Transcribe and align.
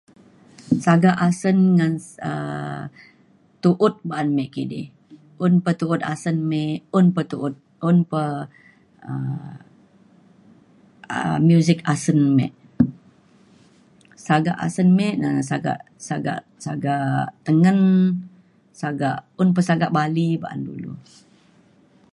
sagak 0.85 1.15
asen 1.27 1.57
ngan 1.77 1.93
s- 2.05 2.21
um 2.31 2.79
tu’ut 3.63 3.95
ba’an 4.09 4.27
me 4.35 4.43
kidi. 4.53 4.81
un 5.45 5.53
pa 5.63 5.71
tu’ut 5.79 6.01
asen 6.13 6.37
me 6.51 6.61
un 6.97 7.07
pa 7.15 7.21
tu’ut 7.31 7.55
un 7.87 7.97
pa 8.11 8.23
um 9.09 9.55
a- 11.17 11.39
muzik 11.47 11.79
asen 11.93 12.19
me. 12.37 12.45
sagak 14.25 14.57
asen 14.65 14.89
me 14.97 15.07
na 15.21 15.29
sagak 15.49 15.79
sagak 16.07 16.41
sagak 16.65 17.25
tengen 17.45 17.79
sagak 18.81 19.17
un 19.41 19.49
pa 19.55 19.61
sagak 19.69 19.93
bali 19.97 20.27
ba’an 20.41 20.61
dulu 20.67 20.91